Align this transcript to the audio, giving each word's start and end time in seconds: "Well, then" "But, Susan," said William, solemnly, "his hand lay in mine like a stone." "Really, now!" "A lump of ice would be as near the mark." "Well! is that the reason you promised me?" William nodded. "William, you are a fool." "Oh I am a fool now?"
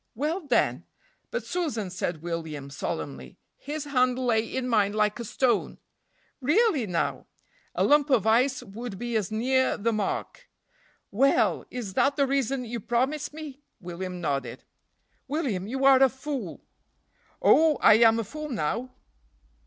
"Well, 0.15 0.47
then" 0.47 0.85
"But, 1.29 1.45
Susan," 1.45 1.91
said 1.91 2.23
William, 2.23 2.71
solemnly, 2.71 3.37
"his 3.55 3.83
hand 3.83 4.17
lay 4.17 4.41
in 4.43 4.67
mine 4.67 4.93
like 4.93 5.19
a 5.19 5.23
stone." 5.23 5.77
"Really, 6.41 6.87
now!" 6.87 7.27
"A 7.75 7.83
lump 7.83 8.09
of 8.09 8.25
ice 8.25 8.63
would 8.63 8.97
be 8.97 9.15
as 9.15 9.31
near 9.31 9.77
the 9.77 9.93
mark." 9.93 10.49
"Well! 11.11 11.67
is 11.69 11.93
that 11.93 12.15
the 12.15 12.25
reason 12.25 12.65
you 12.65 12.79
promised 12.79 13.31
me?" 13.31 13.61
William 13.79 14.19
nodded. 14.19 14.63
"William, 15.27 15.67
you 15.67 15.85
are 15.85 16.01
a 16.01 16.09
fool." 16.09 16.63
"Oh 17.39 17.75
I 17.75 17.97
am 17.99 18.17
a 18.17 18.23
fool 18.23 18.49
now?" 18.49 18.95